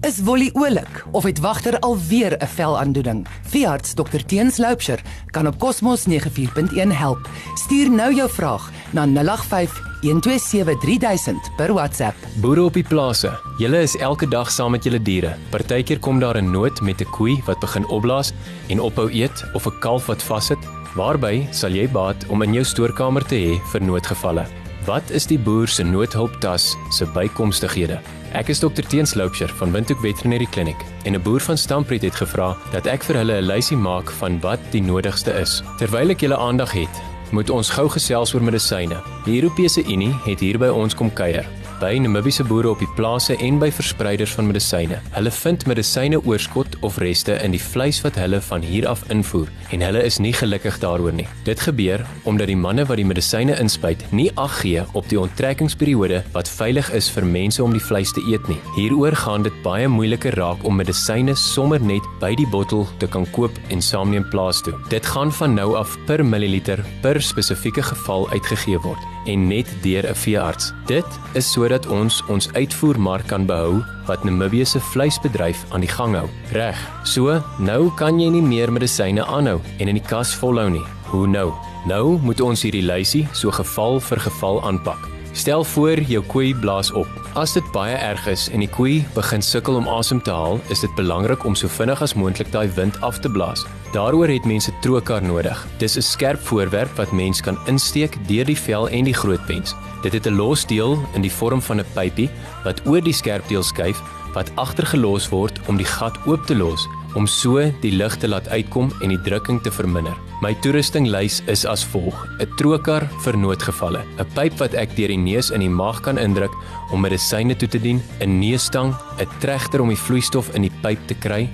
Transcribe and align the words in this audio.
Is 0.00 0.20
Wolly 0.24 0.50
oulik 0.52 1.04
of 1.12 1.22
het 1.22 1.40
wagter 1.40 1.78
alweer 1.78 2.36
'n 2.38 2.46
velaandoening? 2.46 3.26
Veearts 3.42 3.94
Dr 3.94 4.24
Teens 4.26 4.56
Loupsher 4.56 5.00
kan 5.30 5.46
op 5.46 5.58
Cosmos 5.58 6.04
94.1 6.04 6.92
help. 6.92 7.28
Stuur 7.54 7.90
nou 7.90 8.14
jou 8.14 8.30
vraag 8.30 8.70
na 8.90 9.06
085 9.06 9.80
1273000 10.00 11.50
per 11.56 11.72
WhatsApp. 11.72 12.16
Boere 12.34 12.62
op 12.62 12.72
die 12.72 12.82
plase, 12.82 13.40
julle 13.58 13.80
is 13.80 13.96
elke 13.96 14.28
dag 14.28 14.50
saam 14.50 14.70
met 14.70 14.84
julle 14.84 15.02
diere. 15.02 15.36
Partykeer 15.50 15.98
kom 15.98 16.18
daar 16.18 16.36
'n 16.36 16.50
nood 16.50 16.80
met 16.80 17.00
'n 17.00 17.10
koei 17.10 17.42
wat 17.44 17.60
begin 17.60 17.86
opblaas 17.86 18.32
en 18.68 18.80
ophou 18.80 19.10
eet 19.12 19.44
of 19.52 19.66
'n 19.66 19.78
kalf 19.78 20.06
wat 20.06 20.22
vassit. 20.22 20.58
Waarby 20.94 21.46
sal 21.50 21.70
jy 21.70 21.88
baat 21.88 22.26
om 22.26 22.42
in 22.42 22.52
jou 22.52 22.64
stoorkamer 22.64 23.26
te 23.26 23.34
hê 23.34 23.60
vir 23.70 23.82
noodgevalle? 23.82 24.59
Wat 24.84 25.10
is 25.12 25.26
die 25.28 25.38
boer 25.38 25.68
se 25.68 25.84
noodhulptas 25.84 26.70
se 26.96 27.04
bykomstighede? 27.12 27.98
Ek 28.32 28.48
is 28.48 28.62
Dr 28.62 28.86
Teens 28.88 29.12
Loupsher 29.14 29.50
van 29.58 29.74
Windhoek 29.74 30.00
Veterinary 30.00 30.46
Clinic 30.48 30.76
en 31.04 31.14
'n 31.14 31.22
boer 31.22 31.40
van 31.40 31.58
Stampriet 31.58 32.02
het 32.02 32.14
gevra 32.14 32.56
dat 32.72 32.86
ek 32.86 33.04
vir 33.04 33.16
hulle 33.16 33.40
'n 33.40 33.46
lysie 33.46 33.76
maak 33.76 34.10
van 34.10 34.40
wat 34.40 34.60
die 34.70 34.82
nodigste 34.82 35.32
is. 35.32 35.62
Terwyl 35.78 36.10
ek 36.10 36.20
julle 36.20 36.36
aandag 36.36 36.72
het, 36.72 37.02
moet 37.30 37.50
ons 37.50 37.70
gou 37.70 37.88
gesels 37.88 38.34
oor 38.34 38.42
medisyne. 38.42 39.02
Die 39.24 39.42
Europese 39.42 39.84
Unie 39.84 40.14
het 40.24 40.40
hier 40.40 40.58
by 40.58 40.68
ons 40.68 40.94
kom 40.94 41.12
kuier 41.12 41.46
by 41.80 41.96
Namibiese 41.96 42.44
boere 42.44 42.68
op 42.68 42.80
die 42.82 42.88
plase 42.96 43.34
en 43.40 43.58
by 43.60 43.70
verspreiders 43.72 44.34
van 44.36 44.46
medisyne. 44.50 44.98
Hulle 45.14 45.30
vind 45.32 45.64
medisyne 45.70 46.18
oorskot 46.20 46.76
of 46.84 46.98
reste 47.00 47.38
in 47.40 47.54
die 47.54 47.62
vleis 47.62 48.02
wat 48.04 48.18
hulle 48.20 48.40
van 48.44 48.64
hier 48.64 48.84
af 48.90 49.06
invoer 49.12 49.48
en 49.72 49.84
hulle 49.84 50.02
is 50.04 50.18
nie 50.20 50.32
gelukkig 50.36 50.76
daaroor 50.82 51.14
nie. 51.16 51.26
Dit 51.48 51.62
gebeur 51.64 52.04
omdat 52.28 52.50
die 52.52 52.58
manne 52.58 52.84
wat 52.88 53.00
die 53.00 53.06
medisyne 53.08 53.56
inspuit 53.62 54.04
nie 54.12 54.28
ag 54.36 54.58
gee 54.60 54.84
op 54.92 55.08
die 55.08 55.20
onttrekkingsperiode 55.20 56.20
wat 56.34 56.50
veilig 56.52 56.90
is 56.96 57.08
vir 57.14 57.24
mense 57.24 57.64
om 57.64 57.72
die 57.72 57.82
vleis 57.82 58.12
te 58.12 58.24
eet 58.28 58.50
nie. 58.52 58.60
Hieroor 58.76 59.16
gaan 59.22 59.46
dit 59.48 59.56
baie 59.64 59.88
moeiliker 59.88 60.36
raak 60.36 60.66
om 60.68 60.76
medisyne 60.76 61.36
sommer 61.38 61.80
net 61.80 62.04
by 62.20 62.34
die 62.36 62.48
bottel 62.52 62.84
te 63.00 63.08
kan 63.08 63.24
koop 63.32 63.56
en 63.72 63.80
saamneem 63.80 64.28
plaas 64.28 64.60
toe. 64.66 64.76
Dit 64.92 65.08
gaan 65.14 65.32
van 65.32 65.56
nou 65.56 65.72
af 65.80 65.96
per 66.06 66.24
milliliter 66.24 66.84
per 67.00 67.22
spesifieke 67.24 67.82
geval 67.88 68.28
uitgegee 68.34 68.80
word 68.84 69.08
en 69.26 69.48
net 69.48 69.68
deur 69.82 70.04
'n 70.08 70.14
veearts. 70.14 70.72
Dit 70.86 71.06
is 71.34 71.52
sodat 71.70 71.86
ons 71.86 72.16
ons 72.26 72.48
uitvoermark 72.58 73.28
kan 73.30 73.44
behou 73.46 73.78
wat 74.08 74.24
Namibië 74.26 74.66
se 74.66 74.80
vleisbedryf 74.90 75.62
aan 75.70 75.84
die 75.84 75.90
gang 75.90 76.16
hou. 76.18 76.26
Reg. 76.50 76.78
So, 77.06 77.38
nou 77.62 77.92
kan 77.94 78.18
jy 78.18 78.26
nie 78.34 78.42
meer 78.42 78.72
medisyne 78.74 79.22
aanhou 79.22 79.60
en 79.78 79.86
in 79.86 80.00
die 80.00 80.02
kas 80.02 80.34
volhou 80.34 80.66
nie. 80.70 80.82
Hoe 81.12 81.28
nou? 81.30 81.52
Nou 81.86 82.18
moet 82.26 82.42
ons 82.42 82.66
hierdie 82.66 82.82
lysie 82.82 83.22
so 83.32 83.54
geval 83.54 84.02
vir 84.02 84.26
geval 84.26 84.62
aanpak. 84.66 85.09
Stel 85.32 85.64
voor 85.64 86.00
jou 86.00 86.24
koei 86.26 86.54
blaas 86.54 86.90
op. 86.92 87.08
As 87.38 87.52
dit 87.54 87.66
baie 87.72 87.94
erg 87.94 88.26
is 88.26 88.48
en 88.50 88.64
die 88.64 88.70
koei 88.70 89.04
begin 89.14 89.42
sukkel 89.42 89.78
om 89.78 89.88
asem 89.88 90.22
te 90.22 90.32
haal, 90.34 90.58
is 90.74 90.82
dit 90.82 90.94
belangrik 90.98 91.44
om 91.46 91.54
so 91.54 91.70
vinnig 91.70 92.02
as 92.02 92.14
moontlik 92.18 92.50
daai 92.50 92.68
wind 92.74 92.98
af 93.06 93.20
te 93.22 93.30
blaas. 93.30 93.62
Daaroor 93.94 94.28
het 94.28 94.44
mense 94.46 94.72
trokar 94.82 95.22
nodig. 95.22 95.66
Dis 95.78 95.96
'n 95.96 96.02
skerp 96.02 96.40
voorwerp 96.40 96.96
wat 96.96 97.12
mens 97.12 97.40
kan 97.40 97.58
insteek 97.66 98.18
deur 98.26 98.44
die 98.44 98.58
vel 98.58 98.88
en 98.88 99.04
die 99.04 99.14
groot 99.14 99.46
pens. 99.46 99.74
Dit 100.02 100.12
het 100.12 100.26
'n 100.26 100.36
losdeel 100.36 100.98
in 101.14 101.22
die 101.22 101.32
vorm 101.32 101.62
van 101.62 101.80
'n 101.80 101.92
pypie 101.94 102.30
wat 102.64 102.86
oor 102.86 103.00
die 103.00 103.14
skerp 103.14 103.48
deel 103.48 103.62
skuif 103.62 104.02
wat 104.34 104.50
agtergelos 104.54 105.28
word 105.28 105.60
om 105.66 105.76
die 105.76 105.86
gat 105.86 106.18
oop 106.26 106.46
te 106.46 106.54
los 106.54 106.88
om 107.14 107.26
so 107.26 107.60
die 107.82 107.92
lug 107.92 108.16
te 108.16 108.28
laat 108.28 108.48
uitkom 108.48 108.92
en 109.02 109.08
die 109.08 109.20
drukking 109.20 109.60
te 109.62 109.70
verminder. 109.70 110.16
My 110.40 110.54
toerustinglys 110.62 111.42
is 111.52 111.66
as 111.66 111.84
volg: 111.92 112.16
'n 112.40 112.48
trokar 112.56 113.08
vir 113.24 113.36
noodgevalle, 113.36 114.02
'n 114.18 114.26
pyp 114.34 114.58
wat 114.58 114.74
ek 114.74 114.96
deur 114.96 115.08
die 115.08 115.18
neus 115.18 115.50
in 115.50 115.60
die 115.60 115.68
maag 115.68 116.00
kan 116.02 116.18
indruk 116.18 116.54
om 116.92 117.00
medisyne 117.00 117.56
toe 117.56 117.68
te 117.68 117.78
dien, 117.78 118.02
'n 118.20 118.40
neusstang, 118.40 118.94
'n 119.18 119.28
tregter 119.40 119.80
om 119.80 119.88
die 119.88 119.96
vloeistof 120.06 120.54
in 120.54 120.62
die 120.62 120.76
pyp 120.82 120.98
te 121.06 121.14
kry, 121.14 121.48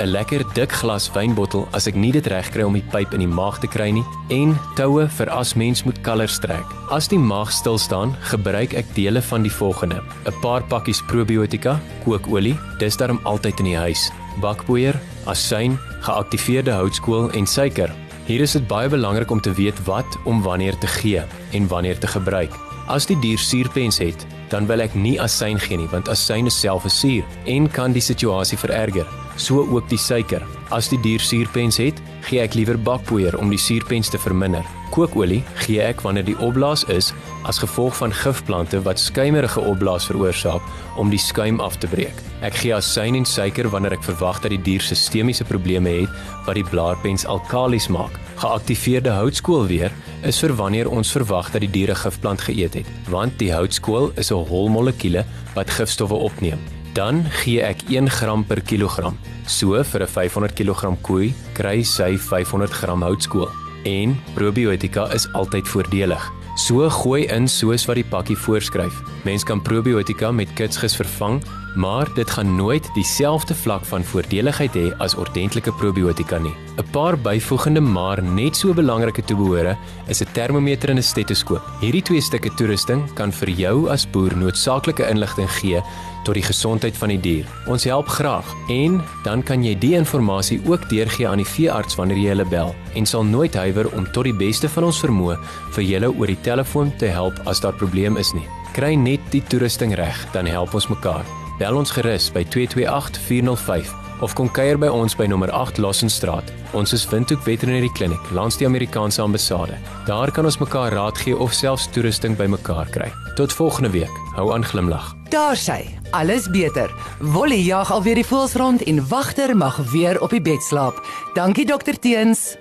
'n 0.00 0.08
lekker 0.08 0.44
dik 0.54 0.72
glas 0.80 1.10
wynbottel 1.12 1.66
as 1.76 1.86
ek 1.86 1.94
nie 1.94 2.12
dit 2.12 2.26
reg 2.32 2.48
kry 2.54 2.64
om 2.64 2.72
die 2.72 2.88
pyp 2.92 3.12
in 3.12 3.20
die 3.20 3.34
maag 3.38 3.60
te 3.60 3.68
kry 3.68 3.90
nie. 3.90 4.04
En 4.30 4.56
toue 4.76 5.06
vir 5.18 5.28
as 5.30 5.54
mens 5.54 5.84
moet 5.84 6.00
kalers 6.02 6.38
trek. 6.40 6.64
As 6.90 7.08
die 7.08 7.18
maag 7.18 7.52
stil 7.52 7.78
staan, 7.78 8.16
gebruik 8.32 8.72
ek 8.74 8.94
dele 8.94 9.20
van 9.20 9.42
die 9.42 9.52
volgende: 9.52 10.00
'n 10.26 10.40
paar 10.40 10.62
pakkies 10.62 11.02
probiotika, 11.06 11.78
kookolie, 12.04 12.56
dis 12.78 12.96
darm 12.96 13.20
altyd 13.24 13.60
in 13.60 13.66
die 13.66 13.76
huis, 13.76 14.10
bakpoeier, 14.40 14.96
asyn, 15.24 15.78
geaktiveerde 16.00 16.72
houtskool 16.72 17.30
en 17.30 17.46
suiker. 17.46 17.92
Hier 18.26 18.40
is 18.40 18.52
dit 18.52 18.66
baie 18.70 18.88
belangrik 18.88 19.30
om 19.30 19.40
te 19.40 19.52
weet 19.52 19.84
wat 19.84 20.18
om 20.24 20.42
wanneer 20.42 20.78
te 20.78 20.86
gee 20.86 21.22
en 21.52 21.68
wanneer 21.68 21.98
te 21.98 22.06
gebruik. 22.06 22.54
As 22.86 23.06
die 23.06 23.18
dier 23.22 23.38
suurpens 23.38 23.98
het, 23.98 24.26
dan 24.50 24.66
wil 24.66 24.82
ek 24.82 24.94
nie 24.94 25.18
asyn 25.22 25.58
gee 25.58 25.78
nie 25.78 25.90
want 25.90 26.08
asyn 26.08 26.46
is 26.46 26.60
self 26.60 26.84
'n 26.84 26.90
suur 26.90 27.24
en 27.46 27.70
kan 27.70 27.92
die 27.92 28.02
situasie 28.02 28.58
vererger 28.58 29.06
so 29.40 29.64
ook 29.64 29.88
die 29.88 29.98
suiker. 29.98 30.42
As 30.70 30.90
die 30.92 31.00
dier 31.02 31.20
suurpens 31.20 31.80
het, 31.80 31.98
gee 32.28 32.42
ek 32.42 32.54
liewer 32.58 32.78
bakpoeier 32.78 33.36
om 33.38 33.50
die 33.50 33.60
suurpens 33.60 34.10
te 34.12 34.20
verminder. 34.20 34.66
Kookolie 34.94 35.42
gee 35.64 35.82
ek 35.82 36.02
wanneer 36.04 36.26
die 36.26 36.38
opblaas 36.38 36.84
is 36.90 37.12
as 37.48 37.58
gevolg 37.58 37.96
van 37.96 38.12
gifplante 38.12 38.80
wat 38.82 38.98
skuimerige 38.98 39.60
opblaas 39.60 40.06
veroorsaak 40.10 40.62
om 40.96 41.10
die 41.10 41.20
skuim 41.20 41.60
af 41.60 41.76
te 41.78 41.88
breek. 41.90 42.16
Ek 42.42 42.56
gee 42.62 42.74
asyn 42.74 43.16
en 43.18 43.28
suiker 43.28 43.68
wanneer 43.68 43.96
ek 43.98 44.06
verwag 44.06 44.40
dat 44.42 44.50
die 44.54 44.62
dier 44.70 44.84
sistemiese 44.84 45.44
probleme 45.44 45.92
het 46.00 46.10
wat 46.46 46.58
die 46.58 46.66
blaarpens 46.66 47.26
alkalies 47.26 47.88
maak. 47.88 48.16
Geaktiveerde 48.40 49.12
houtskool 49.12 49.66
weer 49.68 49.92
is 50.24 50.40
vir 50.40 50.56
wanneer 50.56 50.90
ons 50.90 51.12
verwag 51.12 51.52
dat 51.52 51.60
die 51.60 51.70
diere 51.70 51.94
gifplant 51.94 52.40
geëet 52.48 52.80
het, 52.80 52.92
want 53.08 53.38
die 53.38 53.52
houtskool 53.52 54.12
is 54.16 54.32
'n 54.32 54.46
hol 54.48 54.68
molekuule 54.68 55.24
wat 55.54 55.70
gifstowwe 55.70 56.14
opneem 56.14 56.60
dan 56.94 57.22
gee 57.42 57.62
ek 57.62 57.84
1 57.88 58.10
gram 58.10 58.44
per 58.44 58.60
kilogram. 58.60 59.18
So 59.46 59.82
vir 59.82 60.02
'n 60.02 60.06
500 60.06 60.54
kg 60.54 60.96
koei 61.02 61.34
kry 61.54 61.82
sy 61.82 62.16
500 62.18 62.72
gram 62.72 63.02
houtskool. 63.02 63.48
En 63.84 64.18
probiotika 64.34 65.12
is 65.14 65.32
altyd 65.32 65.68
voordelig. 65.68 66.39
So 66.60 66.84
gooi 66.92 67.22
in 67.32 67.46
soos 67.48 67.86
wat 67.88 67.96
die 67.96 68.04
pakkie 68.04 68.36
voorskryf. 68.36 68.98
Mens 69.24 69.46
kan 69.48 69.62
probiotika 69.64 70.28
met 70.30 70.50
kitsgis 70.58 70.92
vervang, 70.98 71.38
maar 71.74 72.08
dit 72.14 72.30
gaan 72.30 72.56
nooit 72.56 72.88
dieselfde 72.94 73.54
vlak 73.54 73.84
van 73.84 74.04
voordeligheid 74.04 74.74
hê 74.74 74.86
as 74.98 75.14
ordentlike 75.14 75.72
probiotika 75.72 76.38
nie. 76.38 76.54
'n 76.76 76.90
Paar 76.90 77.18
byvoegende 77.18 77.80
maar 77.80 78.22
net 78.22 78.56
so 78.56 78.74
belangrike 78.74 79.24
toebehore 79.24 79.76
is 80.08 80.20
'n 80.20 80.32
termometer 80.32 80.90
en 80.90 80.96
'n 80.96 81.02
stetoskoop. 81.02 81.62
Hierdie 81.80 82.02
twee 82.02 82.20
stukke 82.20 82.50
toerusting 82.54 83.14
kan 83.14 83.32
vir 83.32 83.48
jou 83.48 83.88
as 83.88 84.10
boer 84.10 84.36
noodsaaklike 84.36 85.08
inligting 85.08 85.50
gee 85.50 85.82
tot 86.24 86.34
die 86.34 86.42
gesondheid 86.42 86.96
van 86.96 87.08
die 87.08 87.20
dier. 87.20 87.46
Ons 87.66 87.84
help 87.84 88.08
graag 88.08 88.46
en 88.68 89.00
dan 89.24 89.42
kan 89.42 89.64
jy 89.64 89.78
die 89.78 89.94
inligting 89.94 90.60
ook 90.66 90.88
deurgee 90.88 91.28
aan 91.28 91.40
die 91.42 91.46
veearts 91.46 91.96
wanneer 91.96 92.18
jy 92.18 92.28
hulle 92.28 92.44
bel 92.44 92.74
en 92.94 93.06
sal 93.06 93.24
nooit 93.24 93.54
huiwer 93.54 93.92
om 93.92 94.06
tot 94.12 94.24
die 94.24 94.36
beste 94.36 94.68
van 94.68 94.84
ons 94.84 95.00
vermoë 95.00 95.38
vir 95.70 95.84
julle 95.84 96.12
oor 96.12 96.26
die 96.26 96.40
telefoon 96.42 96.96
te 96.96 97.06
help 97.06 97.40
as 97.46 97.60
daar 97.60 97.74
probleem 97.74 98.16
is 98.16 98.32
nie. 98.32 98.48
Kry 98.72 98.94
net 98.94 99.20
die 99.30 99.42
toerusting 99.42 99.94
reg, 99.94 100.26
dan 100.32 100.46
help 100.46 100.74
ons 100.74 100.88
mekaar. 100.88 101.39
Bel 101.60 101.76
ons 101.76 101.90
gerus 101.92 102.30
by 102.32 102.40
228 102.48 103.18
405 103.20 103.90
of 104.24 104.32
kom 104.36 104.48
kuier 104.48 104.78
by 104.80 104.88
ons 104.88 105.12
by 105.16 105.26
nommer 105.28 105.50
8 105.52 105.76
Lossenstraat. 105.84 106.48
Ons 106.76 106.94
is 106.96 107.04
Windhoek 107.10 107.42
Veterinary 107.44 107.90
Clinic 107.96 108.30
langs 108.32 108.56
die 108.56 108.64
Amerikaanse 108.68 109.20
ambassade. 109.20 109.76
Daar 110.08 110.32
kan 110.32 110.48
ons 110.48 110.56
mekaar 110.60 110.96
raad 110.96 111.20
gee 111.20 111.36
of 111.36 111.52
selfs 111.52 111.84
toerusting 111.92 112.38
bymekaar 112.40 112.88
kry. 112.94 113.10
Tot 113.36 113.52
volgende 113.52 113.92
week. 113.92 114.16
Hou 114.38 114.48
aan 114.54 114.64
glimlag. 114.64 115.12
Daar 115.28 115.56
sê, 115.60 115.82
alles 116.16 116.48
beter. 116.48 116.88
Wolly 117.20 117.60
jag 117.66 117.92
alweer 117.92 118.22
die 118.22 118.26
voels 118.26 118.56
rond 118.56 118.84
en 118.88 119.04
wagter 119.12 119.52
mag 119.56 119.76
weer 119.92 120.20
op 120.24 120.32
die 120.32 120.40
bed 120.40 120.64
slaap. 120.64 121.04
Dankie 121.36 121.68
dokter 121.68 122.00
Teens. 122.00 122.56